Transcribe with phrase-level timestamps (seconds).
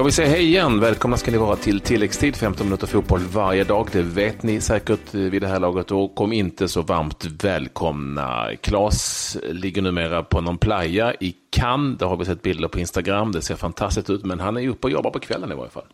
[0.00, 0.80] Jag vill säga hej igen.
[0.80, 2.36] Välkomna ska ni vara till tilläggstid.
[2.36, 3.88] 15 minuter fotboll varje dag.
[3.92, 8.50] Det vet ni säkert eh, vid det här laget och kom inte så varmt välkomna.
[8.60, 11.98] Klas ligger numera på någon playa i Cannes.
[11.98, 13.32] Det har vi sett bilder på Instagram.
[13.32, 15.86] Det ser fantastiskt ut, men han är uppe och jobbar på kvällen i varje fall.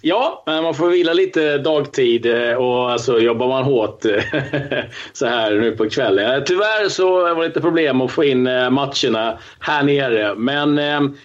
[0.00, 4.22] Ja, man får vila lite dagtid eh, och alltså jobbar man hårt eh,
[5.12, 6.42] så här nu på kvällen.
[6.46, 10.34] Tyvärr så var det lite problem att få in eh, matcherna här nere.
[10.34, 10.78] Men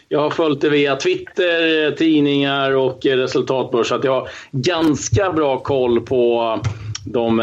[0.09, 5.59] jag har följt det via Twitter, tidningar och resultatbörs så att jag har ganska bra
[5.59, 6.59] koll på
[7.05, 7.39] de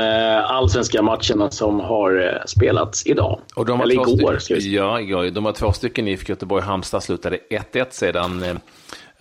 [0.47, 3.41] allsvenska matcherna som har spelats idag.
[3.55, 4.39] Och de Eller igår.
[4.49, 6.09] Ja, ja, de var två stycken.
[6.09, 7.39] IFK Göteborg-Halmstad slutade
[7.73, 8.57] 1-1 sedan Eh,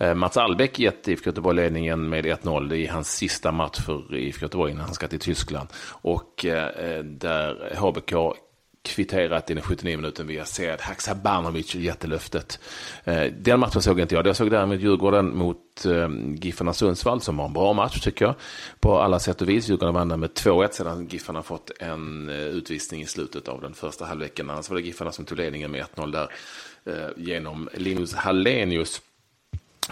[0.00, 4.42] Eh, Mats Albeck gett IFK Göteborg ledningen med 1-0 i hans sista match för IFK
[4.42, 5.68] Göteborg innan han ska till Tyskland.
[5.90, 8.36] Och eh, eh, där HBK
[8.82, 12.58] kvitterat i den 79 minuten via Sead Haksabanovic, jättelöftet.
[13.32, 14.26] Den matchen såg inte jag.
[14.26, 15.86] Jag såg däremot Djurgården mot
[16.40, 18.34] Giffarna Sundsvall som var en bra match tycker jag.
[18.80, 19.68] På alla sätt och vis.
[19.68, 24.50] Djurgården vann med 2-1 sedan Giffarna fått en utvisning i slutet av den första halvleken.
[24.50, 26.28] Annars var det Giffarna som tog ledningen med 1-0 där
[27.16, 29.02] genom Linus Hallenius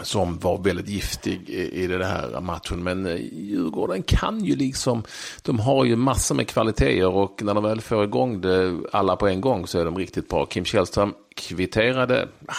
[0.03, 2.83] som var väldigt giftig i, den här matchen.
[2.83, 5.03] Men eh, Djurgården kan ju liksom,
[5.41, 9.27] de har ju massor med kvaliteter och när de väl får igång det alla på
[9.27, 10.45] en gång så är de riktigt bra.
[10.45, 12.53] Kim Källström kvitterade, ah,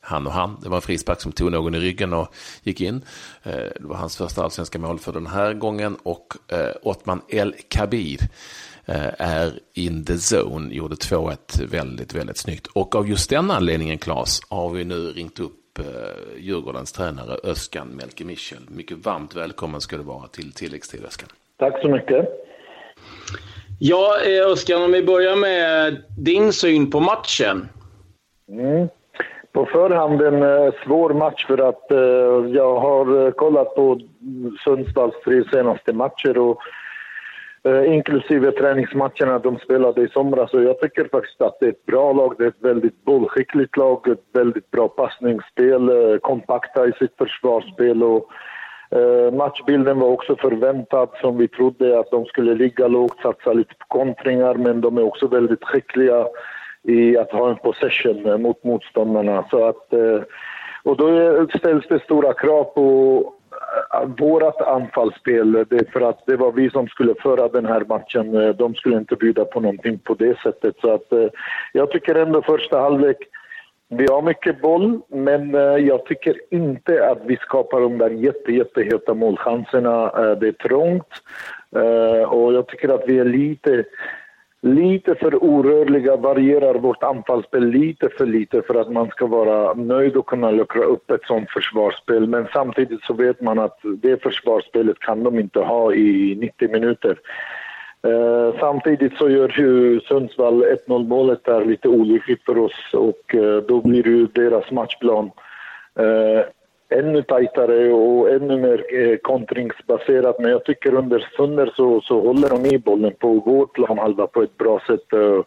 [0.00, 3.02] han och han, det var en frispark som tog någon i ryggen och gick in.
[3.42, 7.54] Eh, det var hans första allsvenska mål för den här gången och eh, Ottman El
[7.68, 8.18] Kabir
[8.86, 12.66] är in the zone, gjorde 2-1 väldigt, väldigt snyggt.
[12.66, 17.36] Och av just den anledningen, Claes, har vi nu ringt upp upp eh, Djurgårdens tränare
[17.44, 18.58] Öskan Melke Michel.
[18.68, 21.28] Mycket varmt välkommen ska du vara till tilläggstid Öskan.
[21.56, 22.28] Tack så mycket.
[23.80, 27.68] Ja, eh, Öskan, om vi börjar med din syn på matchen.
[28.48, 28.88] Mm.
[29.52, 31.84] På förhand en uh, svår match för att
[32.54, 34.00] jag har kollat på
[34.64, 36.83] Sundsvalls tre senaste matcher och Eh,
[37.66, 40.54] Eh, inklusive träningsmatcherna de spelade i somras.
[40.54, 42.34] Och jag tycker faktiskt att det är ett bra lag.
[42.38, 48.02] Det är ett väldigt bollskickligt lag, ett väldigt bra passningsspel, eh, kompakta i sitt försvarsspel.
[48.02, 48.30] Och,
[48.90, 53.74] eh, matchbilden var också förväntad, som vi trodde, att de skulle ligga lågt, satsa lite
[53.74, 56.26] på kontringar, men de är också väldigt skickliga
[56.82, 59.44] i att ha en possession mot motståndarna.
[59.50, 59.92] Så att,
[60.82, 61.08] och då
[61.58, 63.34] ställs det stora krav på
[64.18, 68.56] vårt anfallsspel, det är för att det var vi som skulle föra den här matchen.
[68.56, 70.74] De skulle inte bjuda på någonting på det sättet.
[70.80, 71.28] Så att, eh,
[71.72, 73.16] jag tycker ändå första halvlek,
[73.88, 78.52] vi har mycket boll, men eh, jag tycker inte att vi skapar de där jätte,
[78.52, 80.04] jätteheta målchanserna.
[80.04, 81.12] Eh, det är trångt
[82.28, 83.84] och jag tycker att vi är lite
[84.64, 90.16] lite för orörliga, varierar vårt anfallsspel lite för lite för att man ska vara nöjd
[90.16, 92.26] och kunna luckra upp ett sånt försvarsspel.
[92.26, 97.18] Men samtidigt så vet man att det försvarsspelet kan de inte ha i 90 minuter.
[98.06, 103.56] Eh, samtidigt så gör ju Sundsvall 1-0 målet där lite olyckligt för oss och eh,
[103.56, 105.30] då blir ju deras matchplan
[105.98, 106.44] eh,
[106.88, 110.38] ännu tajtare och ännu mer eh, kontringsbaserat.
[110.38, 114.42] Men jag tycker under stunder så, så håller de i bollen på vår planhalva på
[114.42, 115.12] ett bra sätt.
[115.12, 115.42] Eh,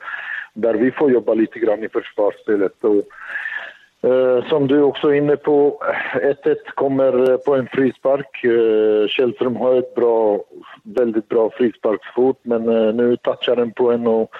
[0.53, 2.83] där vi får jobba lite grann i försvarsspelet.
[2.83, 3.03] Och,
[4.09, 5.81] eh, som du också är inne på,
[6.21, 8.45] 1-1 kommer på en frispark.
[9.09, 10.39] Källström har ett bra,
[10.83, 12.63] väldigt bra frisparksfot men
[12.97, 14.35] nu touchar den på en och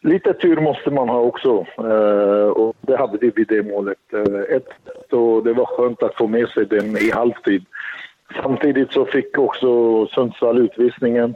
[0.00, 3.98] Lite tur måste man ha också eh, och det hade vi vid det målet.
[4.14, 4.68] Uh, ett,
[5.12, 7.64] och det var skönt att få med sig den i halvtid.
[8.42, 11.34] Samtidigt så fick också Sundsvall utvisningen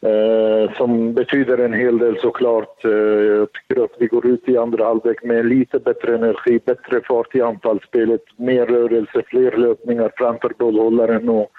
[0.00, 2.84] eh, som betyder en hel del såklart.
[2.84, 7.34] jag tycker att vi går ut i andra halvlek med lite bättre energi, bättre fart
[7.34, 11.50] i anfallsspelet, mer rörelse, fler löpningar framför bollhållaren och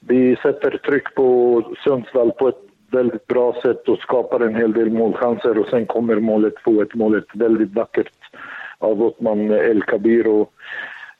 [0.00, 4.90] vi sätter tryck på Sundsvall på ett väldigt bra sätt och skapar en hel del
[4.90, 8.12] målchanser och sen kommer målet 2-1 målet väldigt vackert
[8.78, 10.52] av Othman eh, El Kabir och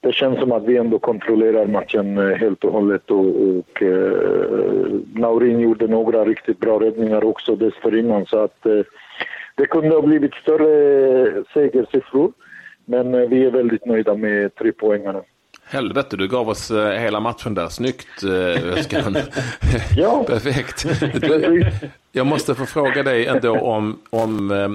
[0.01, 4.93] det känns som att vi ändå kontrollerar matchen eh, helt och hållet och, och eh,
[5.15, 8.81] Naurin gjorde några riktigt bra räddningar också dessförinnan så att eh,
[9.55, 12.33] det kunde ha blivit större eh, segersiffror
[12.85, 15.23] men vi är väldigt nöjda med tre poängarna.
[15.71, 17.69] Helvete, du gav oss eh, hela matchen där.
[17.69, 19.17] Snyggt, eh, Öskan.
[19.97, 20.25] ja.
[20.27, 20.87] Perfekt.
[22.13, 24.69] Jag måste få fråga dig ändå om, om eh,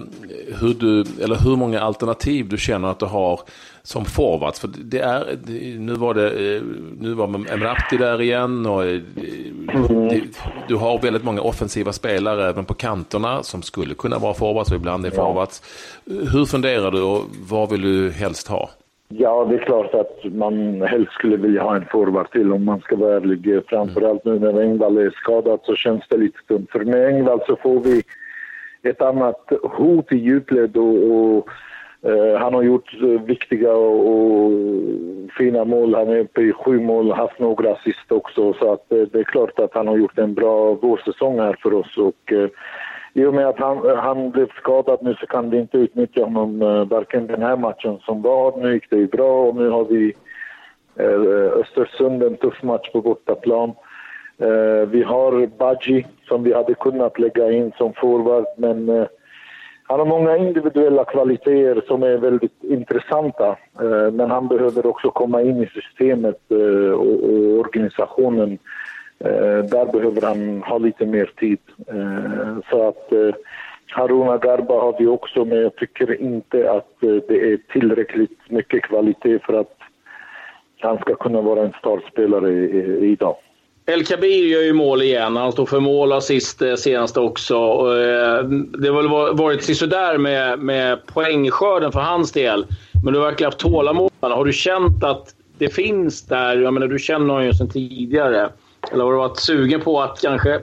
[0.59, 3.39] hur, du, eller hur många alternativ du känner att du har
[3.83, 4.59] som forwards.
[4.59, 5.37] För det är,
[5.79, 6.61] nu var det,
[6.99, 10.21] nu var Emrapti där igen och det,
[10.67, 14.75] du har väldigt många offensiva spelare även på kanterna som skulle kunna vara forwards och
[14.75, 15.61] ibland är forwards.
[16.05, 18.69] Hur funderar du och vad vill du helst ha?
[19.17, 22.79] Ja, det är klart att man helst skulle vilja ha en forward till om man
[22.79, 23.61] ska vara ärlig.
[23.67, 26.71] Framförallt nu när Engvall är skadad så känns det lite tunt.
[26.71, 28.03] För med Engvall så får vi
[28.83, 31.49] ett annat hot i djupled och, och
[32.09, 32.93] eh, han har gjort
[33.25, 34.51] viktiga och, och,
[35.37, 35.95] fina mål.
[35.95, 38.53] Han är uppe i sju mål, haft några assist också.
[38.53, 41.73] Så att, eh, det är klart att han har gjort en bra vårsäsong här för
[41.73, 41.97] oss.
[41.97, 42.49] Och, eh,
[43.13, 46.23] i och med att han, eh, han blev skadad nu så kan vi inte utnyttja
[46.23, 48.57] honom eh, varken den här matchen som var.
[48.57, 50.13] Nu gick det ju bra och nu har vi
[50.95, 53.73] eh, Östersund, en tuff match på bortaplan.
[54.87, 59.07] Vi har Badji som vi hade kunnat lägga in som forward men
[59.83, 63.57] han har många individuella kvaliteter som är väldigt intressanta.
[64.11, 66.51] men han behöver också komma in i systemet
[66.93, 68.59] och, och organisationen
[69.23, 71.59] Eh, där behöver han ha lite mer tid.
[71.87, 73.35] Eh, så att eh,
[73.87, 79.39] Haruna Garba har vi också, men jag tycker inte att det är tillräckligt mycket kvalitet
[79.39, 79.77] för att
[80.79, 82.51] han ska kunna vara en startspelare
[83.05, 83.35] idag.
[83.85, 85.35] El Kabir gör ju mål igen.
[85.35, 87.55] Han står för mål assist senast också.
[88.77, 92.65] Det har väl varit sisådär med, med poängskörden för hans del.
[93.03, 94.11] Men du har verkligen haft tålamod.
[94.19, 96.57] Har du känt att det finns där?
[96.57, 98.49] Jag menar, du känner honom ju sedan tidigare.
[98.91, 100.61] Eller har du varit sugen på att kanske eh,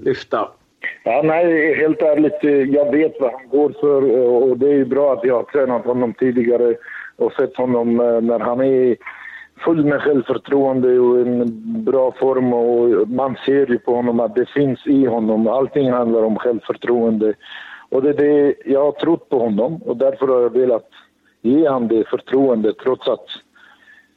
[0.00, 0.48] lyfta?
[1.04, 4.84] Ja, nej, helt ärligt, eh, jag vet vad han går för eh, och det är
[4.84, 6.74] bra att jag har tränat honom tidigare
[7.16, 8.96] och sett honom när han är
[9.64, 11.44] full med självförtroende och en
[11.84, 15.48] bra form och man ser ju på honom att det finns i honom.
[15.48, 17.34] Allting handlar om självförtroende
[17.88, 20.88] och det är det jag har trott på honom och därför har jag velat
[21.42, 23.26] ge honom det förtroendet trots att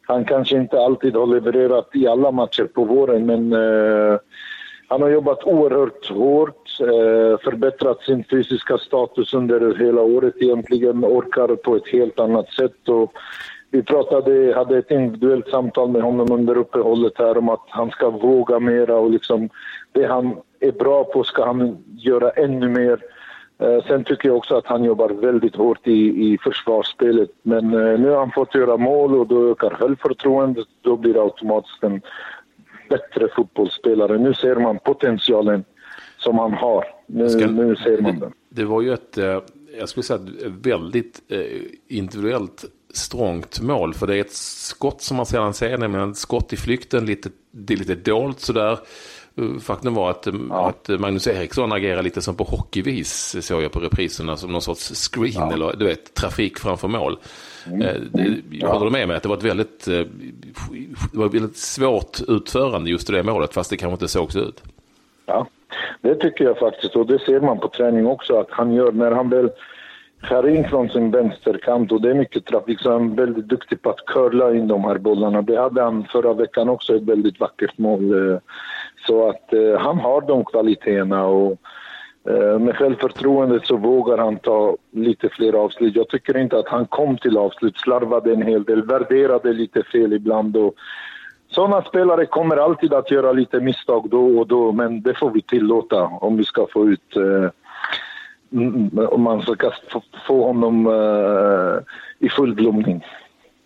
[0.08, 4.20] han kanske inte alltid har levererat i alla matcher på våren, men eh,
[4.88, 11.56] han har jobbat oerhört hårt, eh, förbättrat sin fysiska status under hela året egentligen, orkar
[11.56, 12.90] på ett helt annat sätt.
[12.90, 13.14] Och
[13.72, 18.10] vi pratade, hade ett individuellt samtal med honom under uppehållet här om att han ska
[18.10, 19.50] våga mera och liksom
[19.92, 23.00] det han är bra på ska han göra ännu mer.
[23.60, 27.30] Eh, sen tycker jag också att han jobbar väldigt hårt i, i försvarsspelet.
[27.42, 30.68] Men eh, nu har han fått göra mål och då ökar självförtroendet.
[30.82, 32.02] Då blir det automatiskt en
[32.90, 34.18] bättre fotbollsspelare.
[34.18, 35.64] Nu ser man potentialen
[36.18, 36.86] som han har.
[37.08, 38.34] Nu, Ska, nu ser man den.
[38.50, 39.42] Det var ju ett, eh,
[39.80, 40.20] jag skulle säga,
[40.64, 41.22] väldigt
[41.88, 43.94] individuellt strångt mål.
[43.94, 47.30] För det är ett skott som man sällan ser, nämligen ett skott i flykten, lite,
[47.52, 48.80] det är lite dolt sådär.
[49.62, 50.70] Faktum var att, ja.
[50.70, 55.10] att Magnus Eriksson agerar lite som på hockeyvis, såg jag på repriserna, som någon sorts
[55.12, 55.54] screen ja.
[55.54, 57.18] eller du vet, trafik framför mål.
[57.68, 57.82] Mm.
[57.82, 58.74] Eh, det, ja.
[58.74, 59.94] Håller du med mig att det var ett väldigt, eh,
[61.12, 64.32] det var ett väldigt svårt utförande just i det målet, fast det kanske inte såg
[64.32, 64.64] så ut?
[65.26, 65.48] Ja,
[66.02, 69.12] det tycker jag faktiskt och det ser man på träning också att han gör när
[69.12, 69.50] han väl
[70.28, 73.82] skär in från sin vänsterkant och det är mycket trafik så han är väldigt duktig
[73.82, 75.42] på att curla in de här bollarna.
[75.42, 78.32] Det hade han förra veckan också, ett väldigt vackert mål.
[78.32, 78.40] Eh,
[79.08, 81.58] så att eh, han har de kvaliteterna och
[82.30, 85.96] eh, med självförtroendet så vågar han ta lite fler avslut.
[85.96, 90.14] Jag tycker inte att han kom till avslut, slarvade en hel del, värderade lite fel
[90.14, 90.58] ibland.
[90.58, 90.76] Och
[91.50, 95.42] sådana spelare kommer alltid att göra lite misstag då och då, men det får vi
[95.42, 97.50] tillåta om vi ska få ut eh,
[99.10, 99.72] om man ska
[100.28, 101.80] få honom uh,
[102.20, 103.06] i full blomning.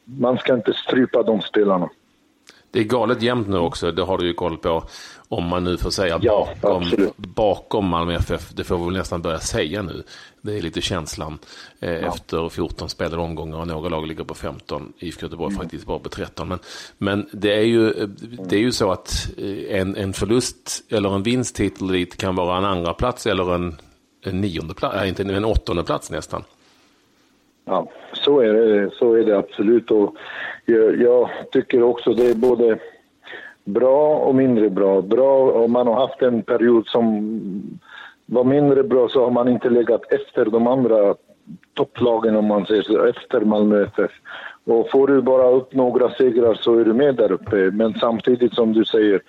[0.06, 1.90] Man ska inte strypa de spelarna.
[2.72, 4.84] Det är galet jämnt nu också, det har du ju koll på.
[5.30, 9.22] Om man nu får säga ja, bakom, bakom Malmö FF, det får vi väl nästan
[9.22, 10.04] börja säga nu.
[10.42, 11.40] Det är lite känslan
[11.80, 12.08] eh, ja.
[12.08, 14.94] efter 14 spelade omgångar och några lag ligger på 15.
[14.98, 15.64] IFK Göteborg mm.
[15.64, 16.48] faktiskt bara på 13.
[16.48, 16.60] Men,
[16.98, 17.94] men det, är ju,
[18.50, 22.58] det är ju så att eh, en, en förlust eller en vinsttitel dit kan vara
[22.58, 23.76] en andra plats eller en,
[24.24, 26.44] en nionde plats, äh, inte en åttonde plats nästan.
[27.66, 29.92] Ja, så är det, så är det absolut.
[29.92, 30.16] Och
[30.66, 32.80] jag, jag tycker också det är både
[33.64, 35.02] bra och mindre bra.
[35.02, 37.82] Bra om man har haft en period som
[38.26, 41.16] var mindre bra så har man inte legat efter de andra
[41.74, 44.12] topplagen om man säger så, efter Malmö FF.
[44.64, 47.56] Och får du bara upp några segrar så är du med där uppe.
[47.56, 49.22] Men samtidigt som du säger,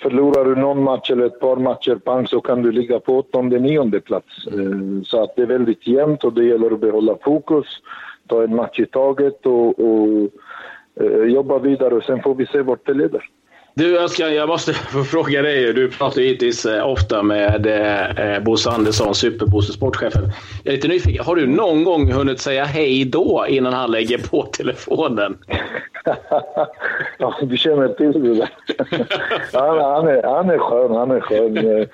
[0.00, 3.58] förlorar du någon match eller ett par matcher pang så kan du ligga på åttonde,
[3.58, 4.46] nionde plats.
[4.46, 7.66] Eh, så att det är väldigt jämnt och det gäller att behålla fokus,
[8.26, 10.28] ta en match i taget och, och
[11.00, 13.24] eh, jobba vidare och sen får vi se vart det leder.
[13.74, 15.72] Du Özcan, jag måste få fråga dig.
[15.72, 20.22] Du pratar givetvis eh, ofta med eh, Bosse Andersson, superbosse, sportchefen.
[20.64, 21.24] Jag är lite nyfiken.
[21.24, 25.38] Har du någon gång hunnit säga hej då innan han lägger på telefonen?
[27.18, 28.48] ja, du känner till det där.
[29.52, 30.94] han, han, är, han är skön.
[30.94, 31.86] Han är skön.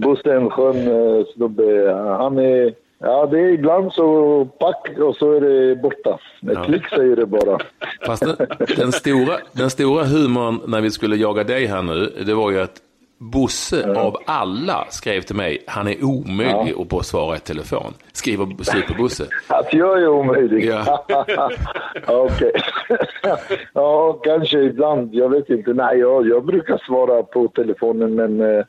[0.00, 1.92] Bosse är en skön snubbe.
[2.18, 6.10] Han är Ja, det är ibland så pack och så är det borta.
[6.42, 6.64] Ett ja.
[6.64, 7.58] klick säger det bara.
[8.06, 8.36] Fast den,
[8.76, 12.60] den, stora, den stora humorn när vi skulle jaga dig här nu, det var ju
[12.60, 12.82] att
[13.20, 14.00] Bosse ja.
[14.00, 16.82] av alla skrev till mig, han är omöjlig ja.
[16.82, 17.94] att få svara i telefon.
[18.12, 19.24] Skriver Super-Bosse.
[19.48, 20.64] Att jag är omöjlig?
[20.64, 21.04] Ja.
[22.06, 22.52] Okej.
[23.72, 25.14] ja, kanske ibland.
[25.14, 25.72] Jag vet inte.
[25.72, 28.64] Nej, jag, jag brukar svara på telefonen, men eh,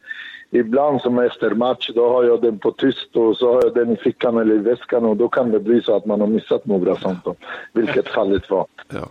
[0.51, 3.91] ibland som efter match, då har jag den på tyst och så har jag den
[3.91, 6.65] i fickan eller i väskan och då kan det bli så att man har missat
[6.65, 7.35] några samtal,
[7.73, 8.65] vilket fallet var.
[8.93, 9.09] Ja.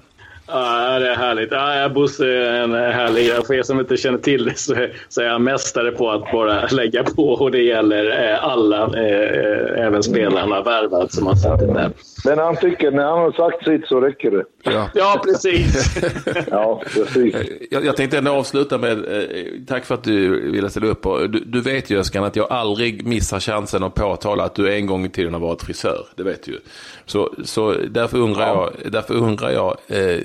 [0.51, 1.53] Ja, det är härligt.
[1.53, 3.47] Ja, Bosse är en härlig.
[3.47, 4.75] För er som inte känner till det så,
[5.09, 9.87] så är han mästare på att bara lägga på och det gäller eh, alla, eh,
[9.87, 11.91] även spelarna värvat som har suttit där.
[12.25, 14.45] Men han tycker när han har sagt sitt så räcker det.
[14.63, 15.97] Ja, ja precis.
[16.51, 17.37] ja, precis.
[17.71, 21.07] Jag, jag tänkte ändå avsluta med, eh, tack för att du ville ställa upp.
[21.07, 24.75] Och du, du vet ju Öskan att jag aldrig missar chansen att påtala att du
[24.75, 26.07] en gång i tiden har varit frisör.
[26.17, 26.59] Det vet du ju.
[27.07, 28.73] Så, så därför undrar ja.
[28.83, 30.21] jag, därför undrar jag eh,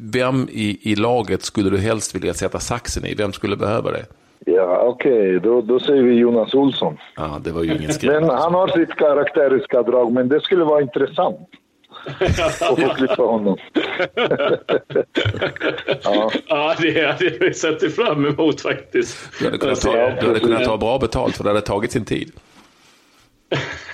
[0.00, 3.14] vem i, i laget skulle du helst vilja sätta saxen i?
[3.14, 4.06] Vem skulle behöva det?
[4.44, 5.38] Ja, okej, okay.
[5.38, 6.98] då, då säger vi Jonas Olsson.
[7.16, 8.12] Ja, det var ju ingen skräck.
[8.12, 11.48] Men han har sitt karaktäriska drag, men det skulle vara intressant.
[12.40, 13.56] att få klippa honom.
[16.02, 16.30] ja.
[16.46, 19.38] ja, det hade vi sett fram emot faktiskt.
[19.38, 22.04] Du hade kunnat ta, du hade kunnat ta bra betalt för det hade tagit sin
[22.04, 22.32] tid.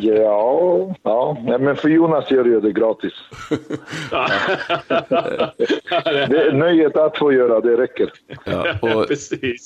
[0.00, 3.12] ja, ja, men för Jonas gör jag det gratis.
[6.28, 8.12] det är nöjet att få göra, det räcker.
[8.44, 9.06] Ja, och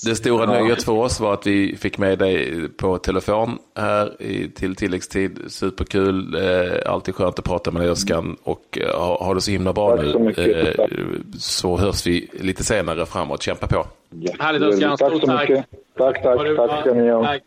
[0.07, 4.49] det stora nöjet för oss var att vi fick med dig på telefon här i,
[4.49, 5.39] till tilläggstid.
[5.47, 9.51] Superkul, eh, alltid skönt att prata med dig Öskan och eh, ha, ha det så
[9.51, 10.13] himla bra tack nu.
[10.13, 10.87] Så, mycket, eh,
[11.39, 13.43] så hörs vi lite senare framåt.
[13.43, 13.87] Kämpa på.
[14.11, 14.33] Ja.
[14.39, 15.47] Härligt Öskan, stort tack.
[15.47, 15.67] Så mycket.
[15.99, 17.25] Tack, tack, tack ska ni ha.
[17.25, 17.41] Hej,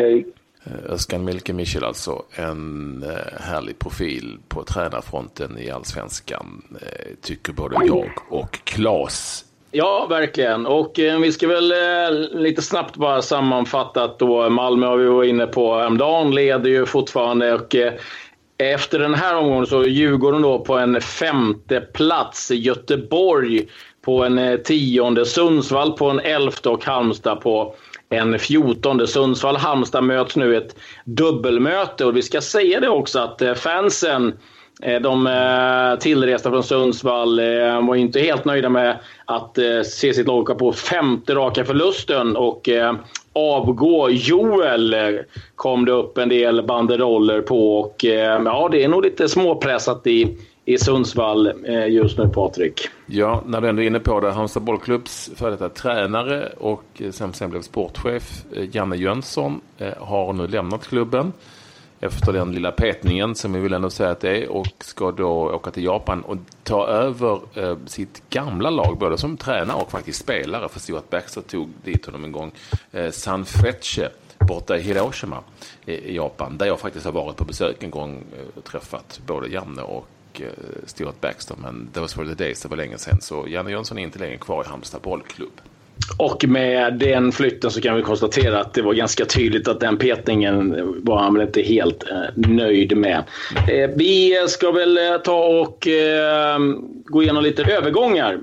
[0.00, 0.24] hej.
[0.64, 7.52] Eh, Özcan Milke Michel alltså, en eh, härlig profil på tränarfronten i allsvenskan, eh, tycker
[7.52, 9.44] både jag och Klas.
[9.70, 10.66] Ja, verkligen.
[10.66, 14.50] Och eh, vi ska väl eh, lite snabbt bara sammanfatta då.
[14.50, 17.54] Malmö har vi varit inne på häromdagen, leder ju fortfarande.
[17.54, 17.92] Och, eh,
[18.58, 22.50] efter den här omgången så är Djurgården då på en femte plats.
[22.50, 23.68] Göteborg
[24.02, 25.26] på en eh, tionde.
[25.26, 27.74] Sundsvall på en elfte och Halmstad på
[28.10, 29.06] en 14.
[29.06, 34.32] Sundsvall-Halmstad möts nu ett dubbelmöte och vi ska säga det också att eh, fansen
[34.82, 37.40] eh, de eh, tillresta från Sundsvall
[37.86, 42.68] var inte helt nöjda med att se sitt lag åka på femte raka förlusten och
[43.32, 44.96] avgå Joel
[45.56, 47.80] kom det upp en del banderoller på.
[47.80, 48.04] Och,
[48.44, 50.36] ja, det är nog lite småpressat i
[50.68, 52.88] i Sundsvall eh, just nu, Patrik.
[53.06, 54.32] Ja, när du ändå är inne på det.
[54.32, 59.60] Halmstad bollklubbs före detta tränare och eh, sen, sen blev sportchef eh, Janne Jönsson
[59.98, 61.32] har nu lämnat klubben
[62.00, 65.30] efter den lilla petningen som vi vill ändå säga att det är och ska då
[65.30, 70.20] åka till Japan och ta över eh, sitt gamla lag både som tränare och faktiskt
[70.20, 72.52] spelare för Stuart Baxter tog dit honom en gång.
[72.92, 74.08] Eh, San Fetche,
[74.38, 75.38] borta i Hiroshima
[75.86, 78.24] i Japan där jag faktiskt har varit på besök en gång
[78.56, 80.08] och träffat både Janne och
[80.46, 81.56] och Stuart Baxter.
[81.62, 83.20] Men det var for the days, det var länge sedan.
[83.20, 85.60] Så Janne Jönsson är inte längre kvar i Halmstad bollklubb.
[86.16, 89.96] Och med den flytten så kan vi konstatera att det var ganska tydligt att den
[89.96, 93.24] petningen var han väl inte helt eh, nöjd med.
[93.68, 95.88] Eh, vi ska väl ta och
[97.04, 98.40] gå igenom lite övergångar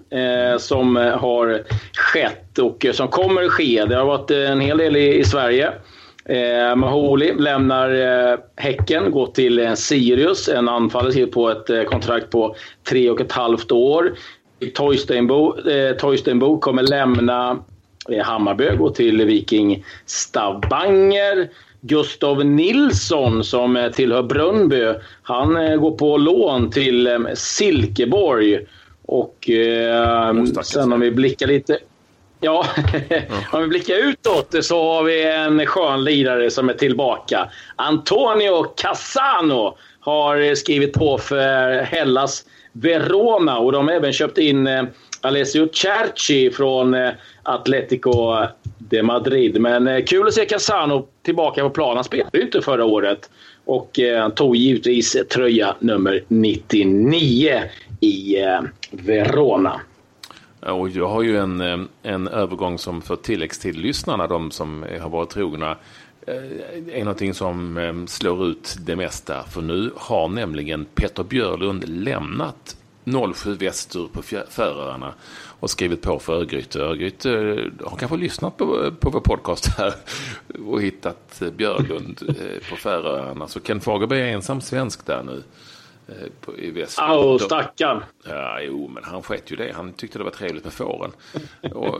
[0.57, 3.85] som har skett och som kommer att ske.
[3.85, 5.71] Det har varit en hel del i Sverige.
[6.29, 10.49] Eh, Maholi lämnar eh, Häcken, går till eh, Sirius.
[10.49, 14.13] En anfallare på ett eh, kontrakt på tre och ett halvt år.
[14.73, 17.59] Toistenbo, eh, kommer lämna
[18.09, 21.49] eh, Hammarby, gå till Viking Stavanger.
[21.81, 28.59] Gustav Nilsson som eh, tillhör Brönnby, han eh, går på lån till Silkeborg.
[29.05, 31.79] Och eh, sen om vi blickar lite
[32.45, 32.65] Ja,
[33.51, 37.49] om vi blickar utåt så har vi en skön lirare som är tillbaka.
[37.75, 44.83] Antonio Cassano har skrivit på för Hellas Verona och de har även köpt in eh,
[45.21, 47.09] Alessio Cerci från eh,
[47.43, 48.45] Atletico
[48.79, 49.61] de Madrid.
[49.61, 51.95] Men eh, kul att se Cassano tillbaka på planen.
[51.95, 53.29] Han spelade ju inte förra året
[53.65, 53.99] och
[54.35, 57.61] tog givetvis tröja nummer 99
[58.01, 58.37] i
[58.91, 59.81] Verona.
[60.65, 65.09] Eh, och jag har ju en, eh, en övergång som för tilläggstid-lyssnarna, de som har
[65.09, 65.77] varit trogna,
[66.27, 69.43] eh, är någonting som slår ut det mesta.
[69.43, 72.77] För nu har nämligen Petter Björlund lämnat
[73.33, 75.13] 07 västur på Färöarna
[75.59, 76.79] och skrivit på för Örgryte.
[76.79, 77.29] Örgryte
[77.83, 79.93] har kanske lyssnat på, på vår podcast här
[80.67, 82.35] och hittat Björlund
[82.69, 83.47] på Färöarna.
[83.47, 85.43] Så Ken Fagerberg är ensam svensk där nu.
[86.07, 86.99] Eh, på, i väst.
[87.01, 88.03] Åh, stackarn.
[88.27, 89.71] Ja, jo, men han skett ju det.
[89.75, 91.11] Han tyckte det var trevligt med fåren.
[91.73, 91.99] och,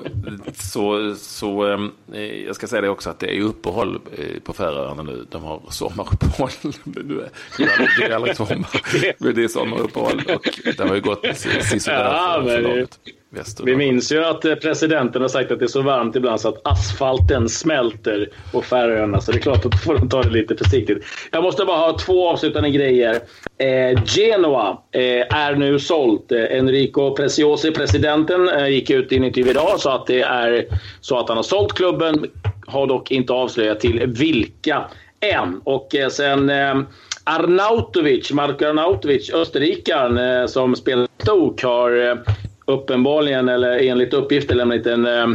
[0.56, 1.74] så, så
[2.14, 5.26] eh, jag ska säga det också att det är uppehåll eh, på Färöarna nu.
[5.30, 6.50] De har sommaruppehåll.
[7.98, 8.82] det är aldrig sommar,
[9.24, 10.22] men det är sommaruppehåll.
[10.36, 11.26] Och det har ju gått
[11.62, 12.88] sisådär ja, för,
[13.44, 16.50] för vi minns ju att presidenten har sagt att det är så varmt ibland så
[16.50, 19.22] att asfalten smälter på Färöarna.
[19.22, 21.06] Så det är klart att då får de ta det lite försiktigt.
[21.32, 23.22] Jag måste bara ha två avslutande grejer.
[23.58, 26.32] Eh, Genoa eh, är nu sålt.
[26.32, 30.66] Eh, Enrico Preciosi, presidenten, eh, gick ut i en intervju idag så att det är
[31.02, 32.26] så att han har sålt klubben.
[32.68, 34.84] Har dock inte avslöjat till vilka
[35.20, 35.62] än.
[35.64, 36.82] Och eh, sen eh,
[37.24, 42.18] Arnautovic, Marko Arnautovic, österrikaren eh, som spelar Stoke, har eh,
[42.66, 45.28] uppenbarligen, eller enligt uppgifter, lämnat en eh,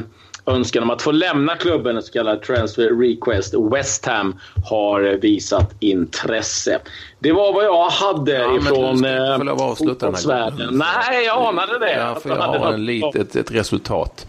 [0.54, 3.54] önskan om att få lämna klubben, en så kallad transfer request.
[3.72, 6.80] West Ham har visat intresse.
[7.18, 10.68] Det var vad jag hade ja, ifrån eh, fotbollsvärlden.
[10.78, 11.92] Nej, jag anade det.
[11.92, 14.26] Ja, för jag har en litet, ett resultat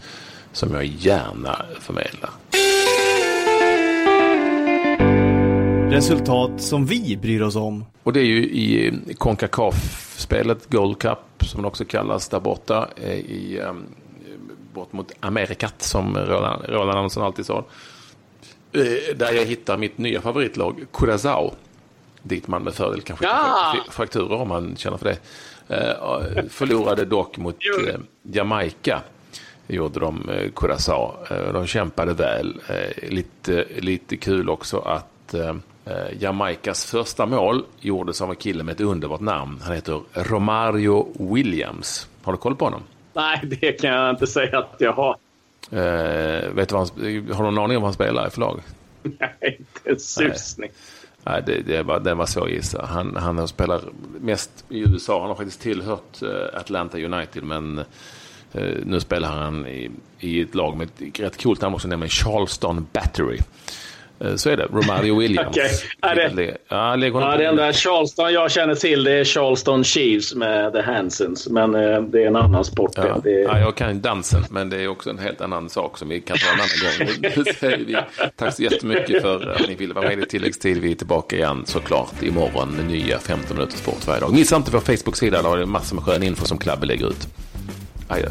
[0.52, 2.30] som jag gärna förmedlar.
[5.92, 7.84] Resultat som vi bryr oss om.
[8.02, 13.12] Och det är ju i Concacaf-spelet Gold Cup som det också kallas där borta eh,
[13.12, 13.86] i um,
[14.72, 17.64] bort mot Amerikat som Roland, Roland Andersson alltid sa.
[18.72, 21.54] Eh, där jag hittar mitt nya favoritlag Curaçao.
[22.22, 23.76] Dit man med fördel kanske ja!
[23.90, 25.18] frakturer om man känner för det.
[25.70, 29.02] Uh, förlorade dock mot uh, Jamaica.
[29.66, 31.14] Gjorde de Curaçao.
[31.52, 32.60] De kämpade väl.
[33.02, 35.34] lite, lite kul också att
[35.84, 39.60] Eh, Jamaicas första mål gjordes av en kille med ett underbart namn.
[39.62, 42.08] Han heter Romario Williams.
[42.22, 42.82] Har du koll på honom?
[43.12, 45.16] Nej, det kan jag inte säga att jag har.
[45.70, 48.40] Eh, vet du vad han, har du någon aning om vad han spelar i för
[48.40, 48.60] lag?
[49.02, 50.70] Nej, inte en susning.
[51.24, 52.86] Nej, det, det, var, det var så att gissa.
[52.86, 53.80] Han, han spelar
[54.20, 55.20] mest i USA.
[55.20, 60.54] Han har faktiskt tillhört uh, Atlanta United, men uh, nu spelar han i, i ett
[60.54, 63.38] lag med ett rätt coolt namn också, nämligen Charleston Battery.
[64.20, 64.64] Eh, så är det.
[64.64, 65.48] Romario Williams.
[65.48, 65.68] okay.
[66.00, 70.72] är det, ja, ja, det enda Charleston jag känner till det är Charleston Chiefs med
[70.72, 71.48] The Hansons.
[71.48, 72.92] Men eh, det är en annan sport.
[72.94, 73.20] Ja.
[73.24, 76.20] Det ja, jag kan dansen, men det är också en helt annan sak som vi
[76.20, 77.44] kan ta en annan gång.
[77.86, 77.96] vi,
[78.36, 80.78] tack så jättemycket för att ni ville vara med i tilläggstid.
[80.78, 84.32] Vi är tillbaka igen såklart imorgon med nya 15 minuter sport varje dag.
[84.32, 87.28] Missa inte vår Facebook-sida, där har det massor med skön info som Klabbe lägger ut.
[88.08, 88.28] Adjö.